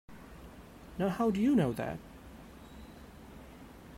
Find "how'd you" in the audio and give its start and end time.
1.09-1.55